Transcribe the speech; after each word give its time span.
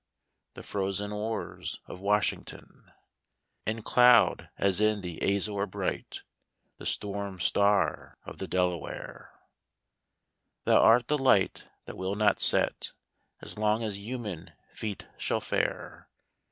The 0.55 0.63
frozen 0.63 1.11
oars 1.11 1.79
of 1.85 1.99
Washington, 1.99 2.91
In 3.67 3.83
cloud 3.83 4.49
as 4.57 4.81
in 4.81 5.01
the 5.01 5.21
azure 5.21 5.67
bright. 5.67 6.23
The 6.79 6.87
storm 6.87 7.39
star 7.39 8.17
of 8.25 8.39
the 8.39 8.47
Delaware, 8.47 9.31
Thou 10.65 10.81
art 10.81 11.07
the 11.07 11.19
Light 11.19 11.67
that 11.85 11.97
will 11.97 12.15
not 12.15 12.39
set 12.39 12.93
As 13.41 13.59
long 13.59 13.83
as 13.83 13.99
human 13.99 14.53
feet 14.71 15.05
shall 15.19 15.39
fare! 15.39 16.09